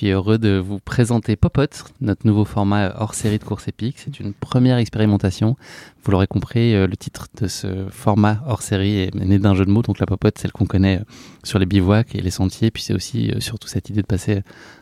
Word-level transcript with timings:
Suis 0.00 0.12
heureux 0.12 0.38
de 0.38 0.56
vous 0.56 0.78
présenter 0.78 1.36
Popote, 1.36 1.84
notre 2.00 2.26
nouveau 2.26 2.46
format 2.46 2.94
hors 2.98 3.12
série 3.12 3.38
de 3.38 3.44
course 3.44 3.68
épique. 3.68 3.96
C'est 3.98 4.18
une 4.18 4.32
première 4.32 4.78
expérimentation. 4.78 5.56
Vous 6.02 6.10
l'aurez 6.10 6.26
compris, 6.26 6.74
euh, 6.74 6.86
le 6.86 6.96
titre 6.96 7.26
de 7.38 7.46
ce 7.46 7.86
format 7.90 8.42
hors 8.46 8.62
série 8.62 8.98
est 8.98 9.14
né 9.14 9.38
d'un 9.38 9.54
jeu 9.54 9.66
de 9.66 9.70
mots. 9.70 9.82
Donc 9.82 9.98
la 9.98 10.06
Popote, 10.06 10.38
celle 10.38 10.52
qu'on 10.52 10.64
connaît 10.64 11.00
euh, 11.00 11.04
sur 11.44 11.58
les 11.58 11.66
bivouacs 11.66 12.14
et 12.14 12.22
les 12.22 12.30
sentiers. 12.30 12.70
Puis 12.70 12.82
c'est 12.82 12.94
aussi 12.94 13.30
euh, 13.30 13.40
surtout 13.40 13.68
cette 13.68 13.90
idée 13.90 14.00
de 14.00 14.06
passer 14.06 14.40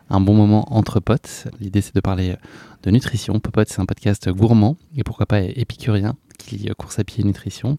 un 0.08 0.20
bon 0.20 0.34
moment 0.34 0.72
entre 0.72 1.00
potes. 1.00 1.48
L'idée 1.58 1.80
c'est 1.80 1.96
de 1.96 2.00
parler 2.00 2.36
de 2.84 2.90
nutrition. 2.92 3.40
Popote, 3.40 3.70
c'est 3.70 3.80
un 3.80 3.86
podcast 3.86 4.30
gourmand 4.30 4.76
et 4.96 5.02
pourquoi 5.02 5.26
pas 5.26 5.40
épicurien 5.40 6.14
qui 6.38 6.58
lie 6.58 6.70
course 6.78 7.00
à 7.00 7.02
pied 7.02 7.24
et 7.24 7.26
nutrition. 7.26 7.76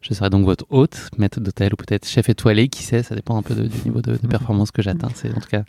Je 0.00 0.14
serai 0.14 0.30
donc 0.30 0.46
votre 0.46 0.64
hôte, 0.70 1.10
maître 1.18 1.40
d'hôtel 1.40 1.74
ou 1.74 1.76
peut-être 1.76 2.08
chef 2.08 2.30
étoilé, 2.30 2.68
qui 2.68 2.82
sait, 2.82 3.02
ça 3.02 3.14
dépend 3.14 3.36
un 3.36 3.42
peu 3.42 3.54
du 3.54 3.84
niveau 3.84 4.00
de, 4.00 4.12
de 4.16 4.26
performance 4.26 4.70
que 4.70 4.80
j'atteins. 4.80 5.10
C'est 5.14 5.30
en 5.30 5.40
tout 5.40 5.50
cas 5.50 5.64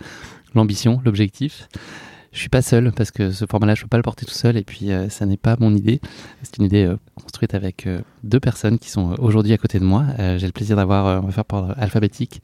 l'ambition, 0.55 1.01
l'objectif. 1.05 1.67
Je 2.31 2.39
suis 2.39 2.49
pas 2.49 2.61
seul 2.61 2.93
parce 2.93 3.11
que 3.11 3.31
ce 3.31 3.45
format-là, 3.45 3.75
je 3.75 3.81
peux 3.81 3.89
pas 3.89 3.97
le 3.97 4.03
porter 4.03 4.25
tout 4.25 4.33
seul 4.33 4.55
et 4.55 4.63
puis 4.63 4.91
euh, 4.91 5.09
ça 5.09 5.25
n'est 5.25 5.37
pas 5.37 5.57
mon 5.59 5.75
idée. 5.75 5.99
C'est 6.43 6.57
une 6.57 6.63
idée 6.63 6.85
euh, 6.85 6.95
construite 7.15 7.53
avec 7.53 7.87
euh, 7.87 7.99
deux 8.23 8.39
personnes 8.39 8.79
qui 8.79 8.89
sont 8.89 9.15
aujourd'hui 9.19 9.51
à 9.51 9.57
côté 9.57 9.79
de 9.79 9.83
moi. 9.83 10.05
J'ai 10.37 10.45
le 10.45 10.53
plaisir 10.53 10.77
d'avoir, 10.77 11.21
on 11.21 11.25
va 11.25 11.31
faire 11.31 11.45
par 11.45 11.77
alphabétique, 11.77 12.41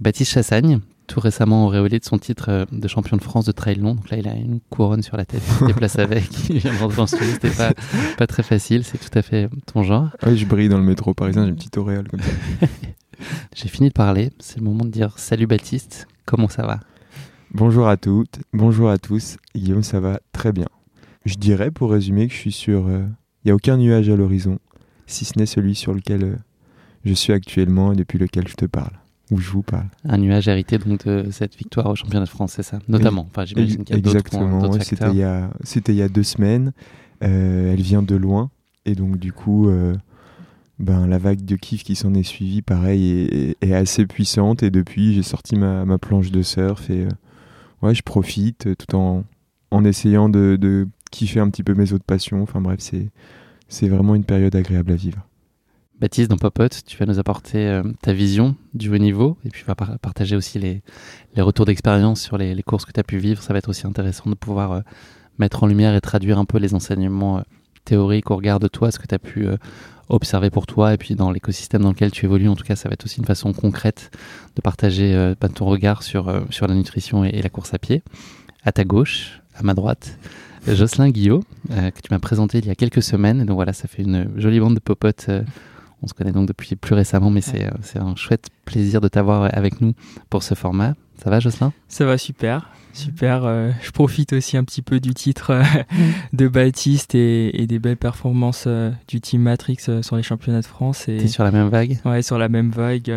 Baptiste 0.00 0.32
Chassagne, 0.32 0.80
tout 1.06 1.20
récemment 1.20 1.66
auréolé 1.66 1.98
de 1.98 2.04
son 2.04 2.18
titre 2.18 2.66
de 2.72 2.88
champion 2.88 3.18
de 3.18 3.22
France 3.22 3.44
de 3.44 3.52
trail 3.52 3.76
long. 3.76 3.94
Donc 3.94 4.08
là, 4.08 4.16
il 4.16 4.26
a 4.26 4.34
une 4.34 4.60
couronne 4.70 5.02
sur 5.02 5.18
la 5.18 5.26
tête, 5.26 5.42
il 5.46 5.52
se 5.58 5.64
déplace 5.66 5.98
avec, 5.98 6.26
il 6.48 6.58
vient 6.58 6.72
de 6.72 6.78
rentrer 6.78 7.02
en 7.02 7.06
studio, 7.06 7.26
c'était 7.32 7.50
pas, 7.50 7.72
pas 8.16 8.26
très 8.26 8.42
facile, 8.42 8.84
c'est 8.84 8.98
tout 8.98 9.16
à 9.18 9.20
fait 9.20 9.50
ton 9.66 9.82
genre. 9.82 10.08
Oui, 10.26 10.38
je 10.38 10.46
brille 10.46 10.70
dans 10.70 10.78
le 10.78 10.84
métro 10.84 11.12
parisien, 11.12 11.44
j'ai 11.44 11.50
une 11.50 11.56
petite 11.56 11.76
auréole 11.76 12.08
comme 12.08 12.20
ça. 12.20 12.66
j'ai 13.54 13.68
fini 13.68 13.88
de 13.88 13.94
parler, 13.94 14.30
c'est 14.38 14.58
le 14.58 14.64
moment 14.64 14.84
de 14.86 14.90
dire 14.90 15.18
salut 15.18 15.46
Baptiste, 15.46 16.08
comment 16.24 16.48
ça 16.48 16.62
va? 16.62 16.80
Bonjour 17.58 17.88
à 17.88 17.96
toutes, 17.96 18.40
bonjour 18.52 18.90
à 18.90 18.98
tous. 18.98 19.38
Guillaume, 19.54 19.82
ça 19.82 19.98
va 19.98 20.20
très 20.30 20.52
bien. 20.52 20.66
Je 21.24 21.36
dirais 21.36 21.70
pour 21.70 21.90
résumer 21.90 22.28
que 22.28 22.34
je 22.34 22.38
suis 22.38 22.52
sur. 22.52 22.90
Il 22.90 22.92
euh, 22.92 23.06
n'y 23.46 23.50
a 23.50 23.54
aucun 23.54 23.78
nuage 23.78 24.10
à 24.10 24.14
l'horizon, 24.14 24.58
si 25.06 25.24
ce 25.24 25.38
n'est 25.38 25.46
celui 25.46 25.74
sur 25.74 25.94
lequel 25.94 26.22
euh, 26.22 26.36
je 27.06 27.14
suis 27.14 27.32
actuellement 27.32 27.94
et 27.94 27.96
depuis 27.96 28.18
lequel 28.18 28.46
je 28.46 28.56
te 28.56 28.66
parle, 28.66 28.92
ou 29.30 29.38
je 29.38 29.48
vous 29.48 29.62
parle. 29.62 29.88
Un 30.04 30.18
nuage 30.18 30.48
hérité 30.48 30.76
donc 30.76 31.06
de 31.06 31.30
cette 31.30 31.56
victoire 31.56 31.86
au 31.86 31.94
championnat 31.94 32.26
de 32.26 32.28
France, 32.28 32.52
c'est 32.56 32.62
ça? 32.62 32.78
Notamment. 32.88 33.26
Enfin, 33.30 33.46
j'imagine 33.46 33.84
qu'il 33.84 33.96
y 33.96 33.96
a 33.96 34.00
Exactement, 34.00 34.70
c'était 34.72 35.10
il, 35.12 35.16
y 35.16 35.22
a, 35.22 35.48
il 35.88 35.94
y 35.94 36.02
a 36.02 36.08
deux 36.10 36.24
semaines. 36.24 36.74
Euh, 37.24 37.72
elle 37.72 37.80
vient 37.80 38.02
de 38.02 38.16
loin 38.16 38.50
et 38.84 38.94
donc 38.94 39.16
du 39.16 39.32
coup. 39.32 39.70
ben, 40.78 41.06
la 41.06 41.16
vague 41.16 41.42
de 41.42 41.56
kiff 41.56 41.84
qui 41.84 41.96
s'en 41.96 42.12
est 42.12 42.22
suivie, 42.22 42.60
pareil, 42.60 43.56
est, 43.62 43.72
assez 43.72 44.04
puissante. 44.04 44.62
Et 44.62 44.68
depuis, 44.68 45.14
j'ai 45.14 45.22
sorti 45.22 45.56
ma, 45.56 45.86
ma, 45.86 45.96
planche 45.96 46.30
de 46.30 46.42
surf 46.42 46.90
et 46.90 47.08
ouais, 47.82 47.94
je 47.94 48.02
profite 48.02 48.66
euh, 48.66 48.74
tout 48.74 48.96
en, 48.96 49.24
en 49.70 49.84
essayant 49.84 50.28
de, 50.28 50.56
de, 50.60 50.88
kiffer 51.10 51.40
un 51.40 51.48
petit 51.50 51.62
peu 51.62 51.74
mes 51.74 51.92
autres 51.92 52.04
passions. 52.04 52.42
Enfin 52.42 52.60
bref, 52.60 52.80
c'est, 52.80 53.08
c'est 53.68 53.88
vraiment 53.88 54.14
une 54.14 54.24
période 54.24 54.54
agréable 54.54 54.92
à 54.92 54.96
vivre. 54.96 55.26
Baptiste, 55.98 56.28
dans 56.28 56.36
Popote, 56.36 56.82
tu 56.84 56.98
vas 56.98 57.06
nous 57.06 57.18
apporter 57.18 57.66
euh, 57.66 57.82
ta 58.02 58.12
vision 58.12 58.54
du 58.74 58.92
haut 58.92 58.98
niveau 58.98 59.38
et 59.46 59.48
puis 59.48 59.62
tu 59.62 59.66
vas 59.66 59.74
partager 59.74 60.36
aussi 60.36 60.58
les, 60.58 60.82
les 61.34 61.42
retours 61.42 61.64
d'expérience 61.64 62.20
sur 62.20 62.36
les, 62.36 62.62
courses 62.62 62.84
que 62.84 62.92
tu 62.92 63.00
as 63.00 63.04
pu 63.04 63.16
vivre. 63.16 63.42
Ça 63.42 63.54
va 63.54 63.60
être 63.60 63.70
aussi 63.70 63.86
intéressant 63.86 64.28
de 64.28 64.34
pouvoir 64.34 64.72
euh, 64.72 64.80
mettre 65.38 65.62
en 65.62 65.66
lumière 65.66 65.94
et 65.94 66.00
traduire 66.02 66.38
un 66.38 66.44
peu 66.44 66.58
les 66.58 66.74
enseignements 66.74 67.42
théoriques 67.86 68.30
au 68.30 68.36
regard 68.36 68.60
de 68.60 68.68
toi, 68.68 68.90
ce 68.90 68.98
que 68.98 69.06
tu 69.06 69.14
as 69.14 69.18
pu 69.18 69.48
observer 70.08 70.50
pour 70.50 70.66
toi 70.66 70.94
et 70.94 70.96
puis 70.96 71.14
dans 71.14 71.30
l'écosystème 71.30 71.82
dans 71.82 71.90
lequel 71.90 72.10
tu 72.10 72.26
évolues. 72.26 72.48
En 72.48 72.56
tout 72.56 72.64
cas, 72.64 72.76
ça 72.76 72.88
va 72.88 72.92
être 72.94 73.04
aussi 73.04 73.18
une 73.18 73.24
façon 73.24 73.52
concrète 73.52 74.10
de 74.54 74.60
partager 74.60 75.14
euh, 75.14 75.34
bah, 75.40 75.48
ton 75.48 75.66
regard 75.66 76.02
sur, 76.02 76.28
euh, 76.28 76.40
sur 76.50 76.66
la 76.66 76.74
nutrition 76.74 77.24
et, 77.24 77.42
la 77.42 77.48
course 77.48 77.74
à 77.74 77.78
pied. 77.78 78.02
À 78.64 78.72
ta 78.72 78.84
gauche, 78.84 79.40
à 79.54 79.62
ma 79.62 79.74
droite, 79.74 80.18
Jocelyn 80.66 81.10
Guillot, 81.10 81.44
euh, 81.70 81.90
que 81.90 82.00
tu 82.00 82.08
m'as 82.10 82.18
présenté 82.18 82.58
il 82.58 82.66
y 82.66 82.70
a 82.70 82.74
quelques 82.74 83.02
semaines. 83.02 83.44
Donc 83.44 83.56
voilà, 83.56 83.72
ça 83.72 83.88
fait 83.88 84.02
une 84.02 84.28
jolie 84.36 84.60
bande 84.60 84.74
de 84.74 84.80
popotes. 84.80 85.28
On 86.02 86.06
se 86.06 86.14
connaît 86.14 86.32
donc 86.32 86.46
depuis 86.46 86.76
plus 86.76 86.94
récemment, 86.94 87.30
mais 87.30 87.40
c'est 87.40 87.68
un 87.96 88.16
chouette 88.16 88.48
plaisir 88.64 89.00
de 89.00 89.08
t'avoir 89.08 89.48
avec 89.56 89.80
nous 89.80 89.94
pour 90.30 90.42
ce 90.42 90.54
format. 90.54 90.94
Ça 91.22 91.30
va, 91.30 91.40
Jocelyn? 91.40 91.72
Ça 91.88 92.04
va 92.04 92.18
super. 92.18 92.70
Super. 92.92 93.44
Euh, 93.44 93.72
je 93.82 93.90
profite 93.90 94.32
aussi 94.32 94.56
un 94.56 94.64
petit 94.64 94.80
peu 94.80 95.00
du 95.00 95.12
titre 95.12 95.50
euh, 95.50 95.62
de 96.32 96.48
Baptiste 96.48 97.14
et, 97.14 97.66
des 97.66 97.78
belles 97.78 97.96
performances 97.96 98.64
euh, 98.66 98.90
du 99.06 99.20
Team 99.20 99.42
Matrix 99.42 99.78
sur 100.02 100.16
les 100.16 100.22
championnats 100.22 100.62
de 100.62 100.66
France. 100.66 101.04
T'es 101.06 101.28
sur 101.28 101.44
la 101.44 101.50
même 101.50 101.68
vague? 101.68 101.98
Ouais, 102.04 102.22
sur 102.22 102.38
la 102.38 102.48
même 102.48 102.70
vague. 102.70 103.12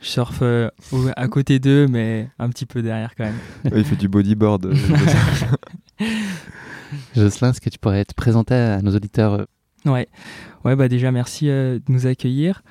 je 0.00 0.08
surfe 0.08 0.42
à 0.42 1.28
côté 1.28 1.58
d'eux, 1.60 1.86
mais 1.86 2.28
un 2.38 2.48
petit 2.48 2.66
peu 2.66 2.82
derrière 2.82 3.14
quand 3.16 3.24
même. 3.24 3.38
il 3.74 3.84
fait 3.84 3.96
du 3.96 4.08
bodyboard. 4.08 4.72
Jocelyn, 7.14 7.50
est-ce 7.50 7.60
que 7.60 7.70
tu 7.70 7.78
pourrais 7.78 8.04
te 8.04 8.14
présenter 8.14 8.54
à 8.54 8.82
nos 8.82 8.94
auditeurs 8.94 9.46
Ouais, 9.86 10.08
ouais 10.64 10.76
bah 10.76 10.88
déjà 10.88 11.10
merci 11.10 11.46
de 11.46 11.80
nous 11.88 12.06
accueillir. 12.06 12.62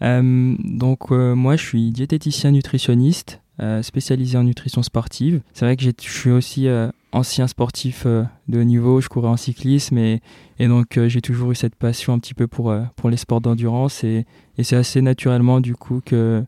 donc 0.00 1.10
moi 1.10 1.56
je 1.56 1.62
suis 1.64 1.90
diététicien 1.92 2.50
nutritionniste. 2.50 3.40
Euh, 3.58 3.80
spécialisé 3.80 4.36
en 4.36 4.44
nutrition 4.44 4.82
sportive. 4.82 5.40
C'est 5.54 5.64
vrai 5.64 5.78
que 5.78 5.82
je 5.82 5.90
suis 5.98 6.30
aussi 6.30 6.68
euh, 6.68 6.90
ancien 7.12 7.46
sportif 7.46 8.02
euh, 8.04 8.24
de 8.48 8.60
haut 8.60 8.64
niveau, 8.64 9.00
je 9.00 9.08
courais 9.08 9.28
en 9.30 9.38
cyclisme 9.38 9.96
et, 9.96 10.20
et 10.58 10.68
donc 10.68 11.00
j'ai 11.06 11.22
toujours 11.22 11.52
eu 11.52 11.54
cette 11.54 11.74
passion 11.74 12.12
un 12.12 12.18
petit 12.18 12.34
peu 12.34 12.46
pour, 12.48 12.76
pour 12.96 13.08
les 13.08 13.16
sports 13.16 13.40
d'endurance 13.40 14.04
et, 14.04 14.26
et 14.58 14.62
c'est 14.62 14.76
assez 14.76 15.00
naturellement 15.00 15.62
du 15.62 15.74
coup 15.74 16.02
que, 16.04 16.44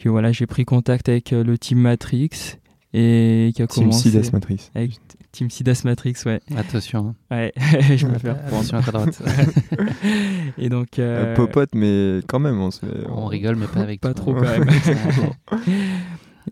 que 0.00 0.08
voilà, 0.08 0.32
j'ai 0.32 0.48
pris 0.48 0.64
contact 0.64 1.08
avec 1.08 1.30
le 1.30 1.56
Team 1.56 1.78
Matrix 1.78 2.58
et 2.92 3.52
qui 3.54 3.62
a 3.62 3.66
team 3.66 3.84
commencé... 3.84 4.10
Sidas 4.10 4.30
Matrix. 4.32 4.70
Avec 4.74 4.98
Team 5.32 5.48
Sidas 5.50 5.82
Matrix, 5.84 6.14
ouais. 6.26 6.40
Attention. 6.56 7.14
Hein. 7.30 7.36
Ouais, 7.36 7.52
je 7.96 8.06
me 8.06 8.18
fais 8.18 8.30
Attention 8.30 8.78
à 8.78 8.82
droite. 8.82 9.22
et 10.58 10.68
donc... 10.68 10.98
Euh... 10.98 11.34
popote, 11.36 11.70
mais 11.74 12.20
quand 12.26 12.40
même, 12.40 12.60
on 12.60 12.70
se 12.70 12.86
On 13.08 13.26
rigole, 13.26 13.56
mais 13.56 13.66
pas 13.66 13.80
avec 13.80 14.00
Pas 14.00 14.14
trop 14.14 14.34
quand 14.34 14.42
même. 14.42 14.66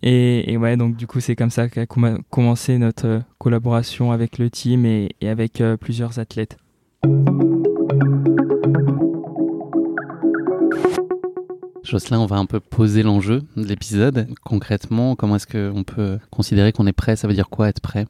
Et, 0.03 0.57
ouais, 0.57 0.77
donc 0.77 0.97
du 0.97 1.07
coup, 1.07 1.21
c'est 1.21 1.35
comme 1.35 1.51
ça 1.51 1.69
qu'a 1.69 1.87
commencé 1.87 2.79
notre 2.79 3.07
euh, 3.07 3.21
collaboration 3.39 4.13
avec 4.13 4.39
le 4.39 4.51
team 4.51 4.87
et, 4.87 5.11
avec 5.23 5.61
euh, 5.61 5.77
plusieurs 5.77 6.19
athlètes. 6.19 6.57
Jocelyn, 11.89 12.19
on 12.19 12.27
va 12.27 12.37
un 12.37 12.45
peu 12.45 12.61
poser 12.61 13.03
l'enjeu 13.03 13.45
de 13.57 13.65
l'épisode. 13.65 14.29
Concrètement, 14.45 15.17
comment 15.17 15.37
est-ce 15.37 15.47
qu'on 15.47 15.85
peut 15.85 16.19
considérer 16.31 16.71
qu'on 16.71 16.87
est 16.87 16.93
prêt? 16.93 17.17
Ça 17.17 17.27
veut 17.27 17.33
dire 17.33 17.49
quoi 17.49 17.69
être 17.69 17.81
prêt? 17.81 18.07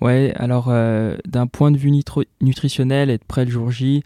Ouais, 0.00 0.32
alors 0.34 0.66
euh, 0.68 1.16
d'un 1.26 1.46
point 1.46 1.70
de 1.70 1.78
vue 1.78 1.92
nutritionnel, 2.40 3.08
être 3.08 3.24
prêt 3.24 3.44
le 3.44 3.52
jour 3.52 3.70
J, 3.70 4.02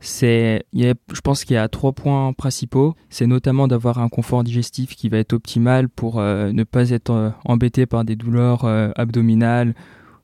c'est, 0.00 0.64
je 0.72 1.20
pense 1.22 1.44
qu'il 1.44 1.54
y 1.54 1.58
a 1.58 1.68
trois 1.68 1.92
points 1.92 2.32
principaux. 2.32 2.94
C'est 3.10 3.26
notamment 3.26 3.68
d'avoir 3.68 3.98
un 3.98 4.08
confort 4.08 4.42
digestif 4.42 4.96
qui 4.96 5.10
va 5.10 5.18
être 5.18 5.34
optimal 5.34 5.90
pour 5.90 6.18
euh, 6.18 6.50
ne 6.50 6.64
pas 6.64 6.90
être 6.90 7.10
euh, 7.10 7.30
embêté 7.44 7.84
par 7.84 8.04
des 8.04 8.16
douleurs 8.16 8.64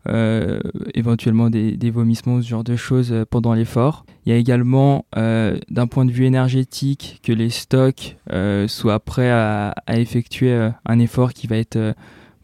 euh, 0.08 0.60
éventuellement 0.94 1.50
des, 1.50 1.90
vomissements, 1.90 2.40
ce 2.42 2.48
genre 2.48 2.64
de 2.64 2.76
choses 2.76 3.14
pendant 3.30 3.54
l'effort. 3.54 4.04
Il 4.26 4.32
y 4.32 4.32
a 4.32 4.38
également, 4.38 5.06
d'un 5.14 5.86
point 5.86 6.04
de 6.04 6.12
vue 6.12 6.24
énergétique, 6.24 7.20
que 7.22 7.32
les 7.32 7.50
stocks 7.50 8.16
soient 8.66 9.00
prêts 9.00 9.30
à, 9.30 9.74
effectuer 9.88 10.70
un 10.84 10.98
effort 10.98 11.32
qui 11.32 11.46
va 11.46 11.56
être 11.56 11.94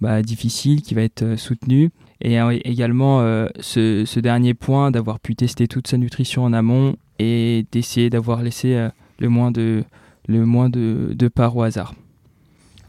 bah, 0.00 0.22
difficile, 0.22 0.82
qui 0.82 0.94
va 0.94 1.02
être 1.02 1.36
soutenu. 1.36 1.90
Et 2.20 2.36
également, 2.64 3.20
ce, 3.60 4.04
ce, 4.04 4.20
dernier 4.20 4.54
point, 4.54 4.90
d'avoir 4.90 5.20
pu 5.20 5.34
tester 5.34 5.68
toute 5.68 5.86
sa 5.86 5.96
nutrition 5.96 6.44
en 6.44 6.52
amont 6.52 6.96
et 7.20 7.66
d'essayer 7.70 8.10
d'avoir 8.10 8.42
laissé 8.42 8.74
euh, 8.74 8.88
le 9.18 9.28
moins 9.28 9.50
de, 9.50 9.84
le 10.26 10.46
moins 10.46 10.70
de, 10.70 11.12
de 11.14 11.28
parts 11.28 11.56
au 11.56 11.62
hasard. 11.62 11.94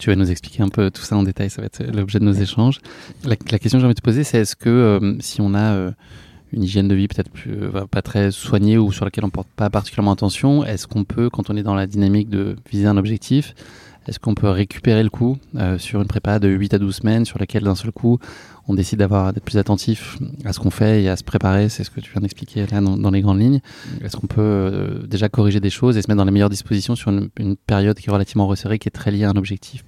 Tu 0.02 0.10
vas 0.10 0.16
nous 0.16 0.32
expliquer 0.32 0.64
un 0.64 0.68
peu 0.68 0.90
tout 0.90 1.02
ça 1.02 1.16
en 1.16 1.22
détail, 1.22 1.48
ça 1.48 1.62
va 1.62 1.66
être 1.66 1.80
l'objet 1.94 2.18
de 2.18 2.24
nos 2.24 2.32
échanges. 2.32 2.80
La, 3.22 3.36
question 3.36 3.78
que 3.78 3.78
j'ai 3.78 3.84
envie 3.84 3.94
de 3.94 4.00
te 4.00 4.02
poser, 4.02 4.24
c'est 4.24 4.38
est-ce 4.38 4.56
que 4.56 4.68
euh, 4.68 5.14
si 5.20 5.40
on 5.40 5.54
a 5.54 5.74
euh, 5.74 5.92
une 6.52 6.64
hygiène 6.64 6.88
de 6.88 6.94
vie 6.96 7.06
peut-être 7.06 7.30
pas 7.86 8.02
très 8.02 8.32
soignée 8.32 8.78
ou 8.78 8.90
sur 8.90 9.04
laquelle 9.04 9.24
on 9.24 9.30
porte 9.30 9.46
pas 9.54 9.70
particulièrement 9.70 10.10
attention, 10.10 10.64
est-ce 10.64 10.88
qu'on 10.88 11.04
peut, 11.04 11.30
quand 11.30 11.50
on 11.50 11.56
est 11.56 11.62
dans 11.62 11.76
la 11.76 11.86
dynamique 11.86 12.28
de 12.28 12.56
viser 12.68 12.86
un 12.86 12.96
objectif, 12.96 13.54
Est-ce 14.08 14.18
qu'on 14.18 14.34
peut 14.34 14.48
récupérer 14.48 15.04
le 15.04 15.08
coup 15.08 15.38
euh, 15.54 15.78
sur 15.78 16.00
une 16.00 16.08
prépa 16.08 16.40
de 16.40 16.48
8 16.48 16.74
à 16.74 16.78
12 16.80 16.96
semaines 16.96 17.24
sur 17.24 17.38
laquelle 17.38 17.62
d'un 17.62 17.76
seul 17.76 17.92
coup 17.92 18.18
on 18.66 18.74
décide 18.74 18.98
d'avoir 18.98 19.32
d'être 19.32 19.44
plus 19.44 19.58
attentif 19.58 20.18
à 20.44 20.52
ce 20.52 20.58
qu'on 20.58 20.70
fait 20.70 21.04
et 21.04 21.08
à 21.08 21.16
se 21.16 21.22
préparer? 21.22 21.68
C'est 21.68 21.84
ce 21.84 21.90
que 21.90 22.00
tu 22.00 22.10
viens 22.10 22.22
d'expliquer 22.22 22.66
là 22.66 22.80
dans, 22.80 23.10
les 23.12 23.20
grandes 23.20 23.40
lignes. 23.40 23.60
Est-ce 24.02 24.16
qu'on 24.16 24.26
peut 24.26 24.40
euh, 24.40 25.06
déjà 25.06 25.28
corriger 25.28 25.60
des 25.60 25.70
choses 25.70 25.96
et 25.96 26.02
se 26.02 26.08
mettre 26.08 26.18
dans 26.18 26.24
les 26.24 26.32
meilleures 26.32 26.50
dispositions 26.50 26.96
sur 26.96 27.12
une, 27.12 27.56
période 27.56 27.96
qui 27.96 28.08
est 28.08 28.12
relativement 28.12 28.48
resserrée, 28.48 28.80
qui 28.80 28.88
est 28.88 28.90
très 28.90 29.12
liée 29.12 29.22
à 29.22 29.30
un 29.30 29.36
objectif? 29.36 29.84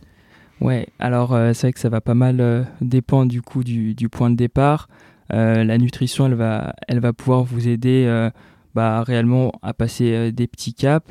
Ouais, 0.61 0.89
alors 0.99 1.35
euh, 1.35 1.53
c'est 1.53 1.67
vrai 1.67 1.73
que 1.73 1.81
ça 1.81 1.89
va 1.89 2.01
pas 2.01 2.15
mal 2.15 2.67
dépendre 2.81 3.31
du 3.31 3.43
coup 3.43 3.65
du, 3.65 4.09
point 4.09 4.31
de 4.31 4.37
départ. 4.37 4.89
la 5.31 5.79
nutrition, 5.79 6.27
elle 6.27 6.35
va, 6.35 6.75
elle 6.89 7.01
va 7.01 7.13
pouvoir 7.13 7.43
vous 7.45 7.69
aider 7.69 8.31
bah, 8.75 9.03
réellement 9.03 9.53
à 9.63 9.75
passer 9.75 10.33
des 10.33 10.47
petits 10.47 10.75
caps. 10.75 11.11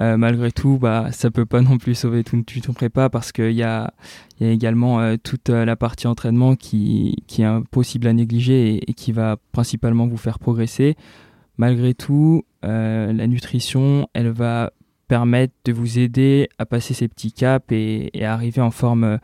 Euh, 0.00 0.16
malgré 0.16 0.50
tout, 0.50 0.78
bah, 0.78 1.12
ça 1.12 1.30
peut 1.30 1.44
pas 1.44 1.60
non 1.62 1.78
plus 1.78 1.94
sauver 1.94 2.24
tout, 2.24 2.42
ton 2.42 2.72
prépa 2.72 3.10
parce 3.10 3.32
qu'il 3.32 3.52
y 3.52 3.62
a, 3.62 3.92
y 4.40 4.44
a 4.44 4.50
également 4.50 5.00
euh, 5.00 5.16
toute 5.22 5.50
euh, 5.50 5.64
la 5.64 5.76
partie 5.76 6.06
entraînement 6.06 6.56
qui 6.56 7.16
est 7.38 7.44
impossible 7.44 8.06
à 8.06 8.12
négliger 8.12 8.88
et, 8.88 8.94
qui 8.94 9.12
va 9.12 9.36
principalement 9.52 10.06
vous 10.06 10.16
faire 10.16 10.38
progresser. 10.38 10.96
Malgré 11.58 11.94
tout, 11.94 12.44
la 12.62 13.26
nutrition, 13.26 14.08
elle 14.14 14.30
va 14.30 14.72
permettre 15.12 15.52
de 15.66 15.72
vous 15.72 15.98
aider 15.98 16.48
à 16.56 16.64
passer 16.64 16.94
ces 16.94 17.06
petits 17.06 17.32
caps 17.32 17.66
et, 17.70 18.10
à 18.24 18.32
arriver 18.32 18.62
en 18.62 18.70
forme 18.70 19.18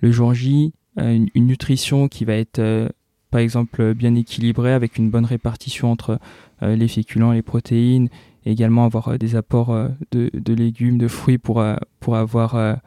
le 0.00 0.10
jour 0.10 0.32
J. 0.32 0.72
Une, 0.96 1.28
une, 1.34 1.46
nutrition 1.46 2.08
qui 2.08 2.24
va 2.24 2.32
être, 2.32 2.88
par 3.30 3.40
exemple, 3.40 3.92
bien 3.92 4.14
équilibrée 4.14 4.72
avec 4.72 4.96
une 4.96 5.10
bonne 5.10 5.26
répartition 5.26 5.92
entre 5.92 6.18
les 6.62 6.88
féculents 6.88 7.32
et 7.32 7.36
les 7.36 7.42
protéines 7.42 8.08
également 8.46 8.84
avoir 8.84 9.08
euh, 9.08 9.18
des 9.18 9.36
apports 9.36 9.72
euh, 9.72 9.88
de, 10.12 10.54
légumes, 10.54 10.98
de 10.98 11.08
fruits 11.08 11.38
pour, 11.38 11.60
euh, 11.60 11.76
pour 12.00 12.16
avoir 12.16 12.78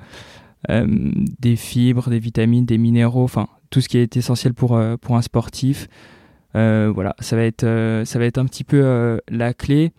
des 0.68 1.56
fibres, 1.56 2.10
des 2.10 2.20
vitamines, 2.20 2.66
des 2.66 2.78
minéraux, 2.78 3.24
enfin 3.24 3.48
tout 3.70 3.82
ce 3.82 3.88
qui 3.88 3.98
est 3.98 4.18
essentiel 4.18 4.54
pour, 4.54 4.80
pour 5.00 5.16
un 5.16 5.22
sportif. 5.22 5.88
voilà, 6.54 7.16
ça 7.20 7.36
va, 7.36 7.44
être, 7.44 8.02
ça 8.04 8.20
va 8.20 8.26
être 8.26 8.38
un 8.40 8.46
petit 8.46 8.66
peu 8.66 9.20
la 9.30 9.54
clé. 9.54 9.94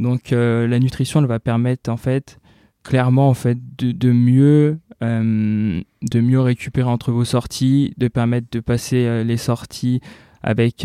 Donc 0.00 0.30
la 0.30 0.78
nutrition, 0.78 1.20
elle 1.20 1.26
va 1.26 1.38
permettre 1.38 1.90
en 1.90 1.96
fait 1.96 2.38
clairement 2.82 3.28
en 3.28 3.34
fait 3.34 3.58
de, 3.78 4.10
mieux 4.10 4.78
de 5.00 6.20
mieux 6.20 6.40
récupérer 6.40 6.88
entre 6.88 7.12
vos 7.12 7.24
sorties, 7.24 7.94
de 7.98 8.08
permettre 8.08 8.48
de 8.50 8.60
passer 8.60 9.22
les 9.24 9.36
sorties 9.36 10.00
avec 10.42 10.84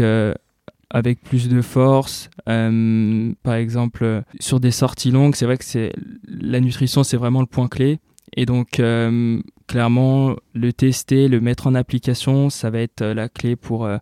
avec 0.89 1.21
plus 1.21 1.49
de 1.49 1.61
force. 1.61 2.29
Euh, 2.47 3.33
par 3.43 3.55
exemple, 3.55 4.23
sur 4.39 4.59
des 4.59 4.71
sorties 4.71 5.11
longues, 5.11 5.35
c'est 5.35 5.45
vrai 5.45 5.57
que 5.57 5.65
c'est 5.65 5.93
la 6.27 6.59
nutrition, 6.59 7.03
c'est 7.03 7.17
vraiment 7.17 7.41
le 7.41 7.47
point 7.47 7.67
clé. 7.67 7.99
Et 8.37 8.45
donc, 8.45 8.79
euh, 8.79 9.41
clairement, 9.67 10.35
le 10.53 10.73
tester, 10.73 11.27
le 11.27 11.41
mettre 11.41 11.67
en 11.67 11.75
application, 11.75 12.49
ça 12.49 12.69
va 12.69 12.79
être 12.79 13.03
la 13.03 13.29
clé 13.29 13.55
pour, 13.55 13.85
euh, 13.85 13.97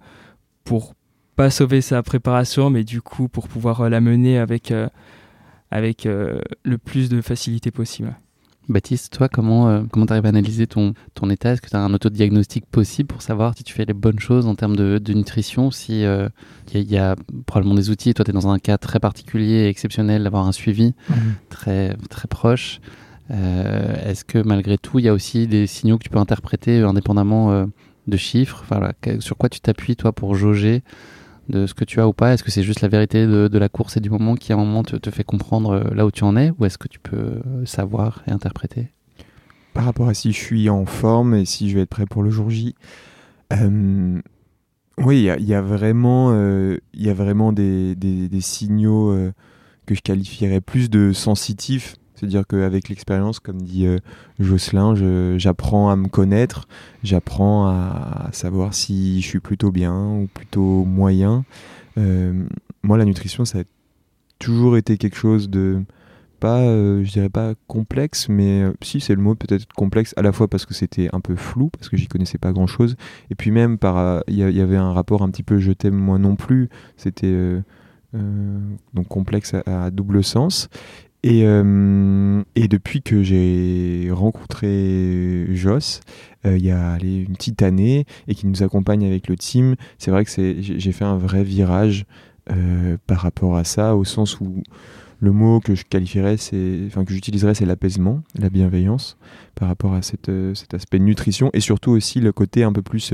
pour 0.64 0.94
pas 1.36 1.50
sauver 1.50 1.82
sa 1.82 2.02
préparation, 2.04 2.70
mais 2.70 2.84
du 2.84 3.02
coup, 3.02 3.28
pour 3.28 3.48
pouvoir 3.48 3.90
la 3.90 4.02
mener 4.02 4.38
avec, 4.38 4.74
avec 5.72 6.06
le 6.06 6.78
plus 6.78 7.10
de 7.10 7.22
facilité 7.22 7.72
possible. 7.72 8.16
Baptiste, 8.70 9.12
toi, 9.18 9.28
comment 9.28 9.68
euh, 9.68 9.82
comment 9.92 10.06
tu 10.06 10.14
arrives 10.14 10.26
à 10.26 10.30
analyser 10.30 10.68
ton, 10.68 10.94
ton 11.16 11.30
état? 11.30 11.52
Est-ce 11.52 11.62
que 11.62 11.70
tu 11.70 11.76
as 11.76 11.82
un 11.82 11.94
autodiagnostic 11.94 12.66
possible 12.66 13.08
pour 13.08 13.22
savoir 13.22 13.54
si 13.58 13.64
tu 13.64 13.74
fais 13.74 13.84
les 13.84 13.94
bonnes 13.94 14.20
choses 14.20 14.48
en 14.48 14.56
termes 14.56 14.78
de, 14.78 15.00
de 15.00 15.14
nutrition 15.14 15.70
Si 15.70 16.00
il 16.00 16.06
euh, 16.06 16.30
y, 16.74 16.96
a 16.96 17.18
probablement 17.46 17.76
des 17.76 17.90
outils, 17.90 18.14
toi, 18.14 18.24
tu 18.24 18.32
es 18.32 18.34
dans 18.34 18.48
un 18.48 18.60
cas 18.60 18.78
très 18.78 19.02
particulier 19.02 19.66
et 19.66 19.68
exceptionnel 19.68 20.24
d'avoir 20.24 20.48
un 20.48 20.54
suivi 20.54 20.94
mhm. 21.10 21.18
très, 21.50 21.98
très 22.10 22.30
proche. 22.30 22.80
Euh, 23.32 24.10
est-ce 24.10 24.24
que 24.24 24.38
malgré 24.38 24.78
tout, 24.78 25.00
il 25.00 25.06
y 25.06 25.10
a 25.10 25.14
aussi 25.14 25.46
des 25.46 25.68
signaux 25.68 25.98
que 25.98 26.04
tu 26.04 26.10
peux 26.10 26.20
interpréter 26.20 26.80
indépendamment 26.84 27.68
de 28.08 28.18
chiffres? 28.18 28.64
Enfin, 28.64 28.92
Sur 29.20 29.36
quoi 29.36 29.50
tu 29.50 29.60
t'appuies, 29.60 29.98
toi, 29.98 30.14
pour 30.14 30.36
jauger 30.36 30.84
de 31.50 31.66
ce 31.68 31.74
que 31.74 31.86
tu 31.86 32.00
as 32.00 32.08
ou 32.08 32.14
pas? 32.14 32.34
Est-ce 32.34 32.44
que 32.44 32.52
c'est 32.52 32.64
juste 32.64 32.82
la 32.82 32.88
vérité 32.88 33.26
de, 33.26 33.58
la 33.58 33.70
course 33.70 33.98
et 33.98 34.00
du 34.00 34.10
moment 34.10 34.36
qui 34.36 34.52
à 34.54 34.56
un 34.56 34.60
moment 34.60 34.84
te, 34.84 35.10
fait 35.10 35.24
comprendre 35.24 35.72
euh, 35.72 35.94
là 35.94 36.06
où 36.06 36.12
tu 36.12 36.24
en 36.24 36.36
es? 36.36 36.52
Ou 36.60 36.66
est-ce 36.66 36.78
que 36.78 36.88
tu 36.88 37.00
peux 37.00 37.18
euh, 37.18 37.66
savoir 37.66 38.24
et 38.28 38.32
interpréter? 38.32 38.90
Par 39.74 39.86
rapport 39.86 40.08
à 40.08 40.14
si 40.14 40.32
je 40.32 40.38
suis 40.38 40.70
en 40.70 40.86
forme 40.86 41.36
et 41.36 41.46
si 41.46 41.70
je 41.70 41.76
vais 41.76 41.82
être 41.82 41.90
prêt 41.90 42.06
pour 42.06 42.24
le 42.24 42.30
jour 42.30 42.50
J, 42.50 42.76
euh, 43.52 44.22
oui, 45.00 45.28
il 45.40 45.46
y, 45.46 45.54
a 45.56 45.62
vraiment, 45.62 46.32
il 46.32 47.02
y 47.02 47.10
a 47.10 47.14
vraiment 47.16 47.52
des 47.52 48.30
signaux 48.40 49.12
que 49.88 49.96
je 49.96 50.02
qualifierais 50.02 50.62
plus 50.62 50.92
de 50.92 51.12
sensitifs 51.12 51.96
c'est-à-dire 52.16 52.46
qu'avec 52.48 52.90
l'expérience, 52.90 53.40
comme 53.40 53.62
dit 53.62 53.86
euh, 53.86 53.98
Jocelyn, 54.40 54.94
j'apprends 55.38 55.90
à 55.90 55.96
me 55.96 56.08
connaître, 56.08 56.68
j'apprends 57.04 57.68
à, 57.68 58.30
savoir 58.32 58.74
si 58.74 59.22
je 59.22 59.28
suis 59.28 59.40
plutôt 59.40 59.72
bien 59.72 59.96
ou 59.96 60.28
plutôt 60.34 60.86
moyen. 60.86 61.44
Euh, 61.98 62.44
moi, 62.84 62.98
la 62.98 63.06
nutrition, 63.06 63.46
ça 63.46 63.60
a 63.60 63.64
toujours 64.40 64.78
été 64.78 64.98
quelque 64.98 65.18
chose 65.18 65.50
de 65.50 65.84
pas, 66.40 66.60
euh, 66.60 67.04
je 67.06 67.12
dirais 67.12 67.30
pas 67.30 67.54
complexe, 67.68 68.28
mais 68.28 68.64
si 68.82 69.00
c'est 69.00 69.16
le 69.16 69.22
mot 69.22 69.34
peut-être 69.34 69.66
complexe, 69.74 70.14
à 70.18 70.22
la 70.22 70.34
fois 70.34 70.50
parce 70.50 70.66
que 70.66 70.74
c'était 70.74 71.10
un 71.14 71.22
peu 71.22 71.36
flou, 71.36 71.70
parce 71.70 71.90
que 71.90 71.96
j'y 71.96 72.08
connaissais 72.08 72.38
pas 72.38 72.52
grand-chose, 72.52 72.96
et 73.32 73.36
puis 73.36 73.50
même 73.50 73.78
par, 73.78 74.24
il 74.28 74.36
y, 74.36 74.62
avait 74.62 74.76
un 74.76 74.92
rapport 74.92 75.22
un 75.22 75.30
petit 75.30 75.44
peu 75.44 75.60
je 75.60 75.72
t'aime 75.72 75.96
moi 75.96 76.20
non 76.20 76.36
plus, 76.36 76.70
c'était 76.98 77.62
donc 78.14 79.08
complexe 79.08 79.56
à, 79.66 79.90
double 79.90 80.22
sens. 80.22 80.70
Et, 81.24 81.44
euh, 81.46 82.44
et, 82.56 82.68
depuis 82.68 83.02
que 83.02 83.24
j'ai 83.24 84.10
rencontré 84.12 85.48
Joss, 85.52 86.02
euh, 86.46 86.58
il 86.58 86.66
y 86.66 86.72
a 86.72 86.98
une 87.02 87.34
petite 87.34 87.62
année, 87.62 88.06
et 88.28 88.36
qui 88.36 88.46
nous 88.46 88.62
accompagne 88.62 89.06
avec 89.06 89.30
le 89.30 89.38
team, 89.38 89.76
c'est 89.98 90.12
vrai 90.12 90.26
que 90.26 90.32
j'ai 90.62 90.92
fait 90.92 91.06
un 91.06 91.18
vrai 91.18 91.44
virage 91.44 92.06
euh, 92.52 92.98
par 93.08 93.20
rapport 93.20 93.56
à 93.56 93.64
ça, 93.64 93.96
au 93.96 94.04
sens 94.04 94.42
où 94.42 94.64
le 95.22 95.32
mot 95.32 95.62
que 95.62 95.76
je 95.76 95.86
qualifierais, 95.86 96.36
c'est, 96.36 96.82
enfin 96.88 97.06
que 97.06 97.14
j'utiliserais, 97.14 97.54
c'est 97.54 97.66
l'apaisement, 97.66 98.22
la 98.38 98.50
bienveillance 98.50 99.16
par 99.56 99.70
rapport 99.70 99.94
à 99.94 100.02
cet 100.02 100.28
aspect 100.74 101.00
nutrition 101.00 101.50
et 101.54 101.62
surtout 101.62 101.92
aussi 101.92 102.20
le 102.20 102.34
côté 102.34 102.66
un 102.66 102.74
peu 102.74 102.82
plus 102.82 103.14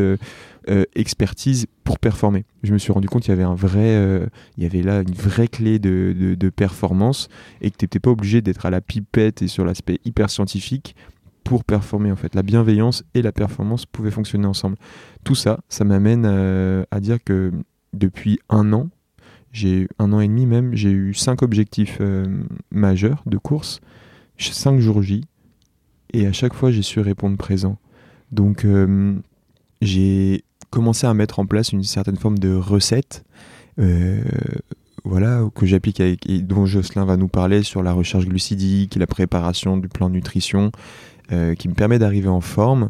expertise 0.96 1.68
pour 1.90 1.98
performer. 1.98 2.46
Je 2.62 2.72
me 2.72 2.78
suis 2.78 2.92
rendu 2.92 3.08
compte 3.10 3.24
qu'il 3.24 3.32
y 3.32 3.34
avait 3.34 3.42
un 3.42 3.56
vrai, 3.56 4.30
il 4.58 4.64
y 4.64 4.68
avait 4.68 4.84
là 4.84 5.02
une 5.02 5.12
vraie 5.12 5.48
clé 5.48 5.80
de, 5.80 6.36
de, 6.38 6.50
performance 6.52 7.30
et 7.62 7.72
que 7.72 7.78
tu 7.78 7.86
n'étais 7.86 8.00
pas 8.00 8.12
obligé 8.12 8.44
d'être 8.44 8.68
à 8.68 8.70
la 8.70 8.80
pipette 8.80 9.42
et 9.42 9.48
sur 9.48 9.66
l'aspect 9.66 9.98
hyper 10.06 10.30
scientifique 10.30 10.96
pour 11.44 11.64
performer 11.64 12.12
en 12.12 12.16
fait. 12.16 12.36
La 12.36 12.44
bienveillance 12.44 13.04
et 13.16 13.24
la 13.24 13.32
performance 13.32 13.88
pouvaient 13.88 14.12
fonctionner 14.12 14.46
ensemble. 14.46 14.76
Tout 15.24 15.34
ça, 15.34 15.62
ça 15.68 15.84
m'amène 15.84 16.28
à 16.28 17.00
dire 17.00 17.18
que 17.24 17.52
depuis 17.94 18.38
un 18.50 18.72
an, 18.72 18.90
j'ai 19.52 19.88
un 19.98 20.14
an 20.14 20.20
et 20.20 20.28
demi 20.28 20.46
même, 20.46 20.76
j'ai 20.76 20.92
eu 20.92 21.16
cinq 21.16 21.42
objectifs 21.42 21.98
euh, 22.02 22.44
majeurs 22.70 23.24
de 23.26 23.40
course, 23.40 23.82
cinq 24.38 24.80
jours 24.80 25.02
J, 25.02 25.24
et 26.14 26.28
à 26.28 26.34
chaque 26.34 26.54
fois 26.54 26.70
j'ai 26.70 26.84
su 26.84 27.00
répondre 27.00 27.36
présent. 27.36 27.80
Donc 28.32 28.64
euh, 28.64 29.16
j'ai 29.82 30.44
commencé 30.70 31.08
à 31.08 31.14
mettre 31.14 31.40
en 31.40 31.46
place 31.46 31.72
une 31.72 31.84
certaine 31.84 32.18
forme 32.18 32.40
de 32.40 32.54
recette, 32.54 33.24
euh, 33.80 34.22
voilà, 35.04 35.44
que 35.56 35.66
j'applique 35.66 36.00
avec, 36.00 36.30
et 36.30 36.40
dont 36.40 36.66
Jocelyn 36.66 37.06
va 37.06 37.18
nous 37.18 37.28
parler 37.28 37.64
sur 37.64 37.84
la 37.84 37.94
recherche 37.94 38.26
glucidique, 38.26 38.96
la 38.96 39.08
préparation 39.08 39.78
du 39.78 39.88
plan 39.88 40.10
nutrition, 40.10 40.72
qui 41.58 41.70
me 41.70 41.76
permet 41.76 42.00
d'arriver 42.00 42.28
en 42.28 42.42
forme. 42.42 42.90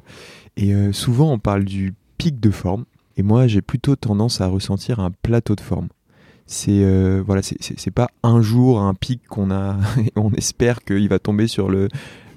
Et 0.56 0.74
souvent 0.94 1.32
on 1.34 1.40
parle 1.40 1.66
du 1.66 1.94
pic 2.18 2.40
de 2.40 2.52
forme, 2.52 2.86
et 3.18 3.22
moi 3.22 3.48
j'ai 3.48 3.62
plutôt 3.62 3.96
tendance 3.96 4.42
à 4.42 4.48
ressentir 4.48 5.00
un 5.00 5.12
plateau 5.12 5.56
de 5.56 5.62
forme 5.62 5.90
c'est 6.52 6.84
euh, 6.84 7.22
voilà 7.24 7.44
c'est 7.44 7.92
pas 7.92 8.10
un 8.24 8.42
jour 8.42 8.80
un 8.80 8.96
pic 8.96 9.28
qu'on 9.28 9.52
a 9.52 9.78
on 10.16 10.32
espère 10.32 10.84
qu'il 10.84 11.08
va 11.08 11.20
tomber 11.20 11.46
sur 11.46 11.70
le 11.70 11.90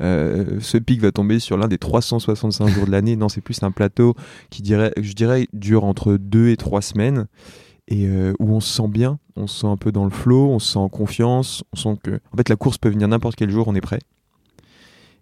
euh, 0.02 0.60
ce 0.60 0.76
pic 0.76 1.00
va 1.00 1.12
tomber 1.12 1.38
sur 1.38 1.56
l'un 1.56 1.66
des 1.66 1.78
365 1.78 2.68
jours 2.68 2.84
de 2.84 2.90
l'année. 2.90 3.16
Non 3.16 3.30
c'est 3.30 3.40
plus 3.40 3.62
un 3.62 3.70
plateau 3.70 4.14
qui 4.50 4.60
dirait 4.60 4.92
je 5.00 5.14
dirais 5.14 5.48
dure 5.54 5.84
entre 5.84 6.18
deux 6.18 6.50
et 6.50 6.58
trois 6.58 6.82
semaines. 6.82 7.26
Et 7.88 8.06
euh, 8.06 8.34
où 8.38 8.50
on 8.54 8.60
se 8.60 8.72
sent 8.72 8.88
bien 8.88 9.18
on 9.34 9.46
se 9.46 9.60
sent 9.62 9.66
un 9.66 9.78
peu 9.78 9.90
dans 9.90 10.04
le 10.04 10.10
flow 10.10 10.50
on 10.50 10.58
se 10.58 10.74
sent 10.74 10.78
en 10.78 10.88
confiance 10.88 11.64
on 11.72 11.76
sent 11.76 11.98
que 12.04 12.20
en 12.32 12.36
fait 12.36 12.48
la 12.48 12.56
course 12.56 12.78
peut 12.78 12.90
venir 12.90 13.08
n'importe 13.08 13.34
quel 13.34 13.50
jour 13.50 13.66
on 13.66 13.74
est 13.74 13.80
prêt. 13.80 14.00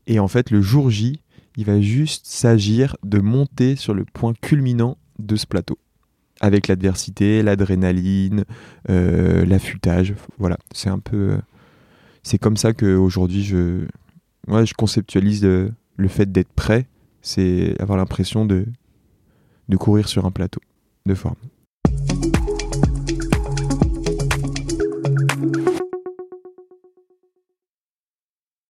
Et 0.09 0.19
en 0.19 0.29
fait 0.29 0.51
le 0.51 0.61
jour 0.61 0.91
J 0.91 1.23
il 1.57 1.65
va 1.65 1.81
juste 1.81 2.27
s'agir 2.27 2.97
de 3.05 3.21
monter 3.21 3.77
sur 3.77 3.95
le 3.95 4.05
point 4.05 4.35
culminant 4.41 4.99
de 5.21 5.37
ce 5.37 5.47
plateau 5.47 5.79
avec 6.41 6.69
l'adversité, 6.69 7.43
l'adrénaline, 7.43 8.45
euh, 8.89 9.45
l'affûtage. 9.45 10.15
Voilà, 10.39 10.59
c'est 10.73 10.89
un 10.91 10.99
peu. 10.99 11.33
Euh, 11.33 11.39
c'est 12.23 12.39
comme 12.39 12.57
ça 12.57 12.73
qu'aujourd'hui, 12.73 13.43
je, 13.43 13.87
je 14.49 14.75
conceptualise 14.75 15.43
le, 15.43 15.73
le 15.97 16.09
fait 16.09 16.31
d'être 16.31 16.53
prêt, 16.53 16.87
c'est 17.23 17.81
avoir 17.81 17.97
l'impression 17.99 18.45
de, 18.45 18.67
de 19.69 19.77
courir 19.77 20.09
sur 20.09 20.27
un 20.27 20.31
plateau 20.31 20.61
de 21.07 21.15
forme. 21.15 21.37